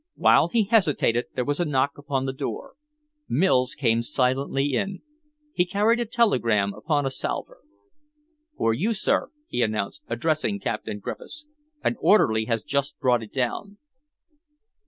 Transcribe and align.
While 0.15 0.47
he 0.47 0.63
hesitated, 0.63 1.25
there 1.35 1.45
was 1.45 1.59
a 1.59 1.63
knock 1.65 1.95
upon 1.95 2.25
the 2.25 2.33
door. 2.33 2.73
Mills 3.29 3.75
came 3.75 4.01
silently 4.01 4.73
in. 4.73 5.03
He 5.53 5.63
carried 5.63 5.99
a 5.99 6.05
telegram 6.07 6.73
upon 6.73 7.05
a 7.05 7.11
salver. 7.11 7.59
"For 8.57 8.73
you, 8.73 8.95
sir," 8.95 9.29
he 9.47 9.61
announced, 9.61 10.03
addressing 10.07 10.59
Captain 10.59 10.97
Griffiths. 10.97 11.45
"An 11.83 11.97
orderly 11.99 12.45
has 12.45 12.63
just 12.63 12.99
brought 12.99 13.21
it 13.21 13.31
down." 13.31 13.77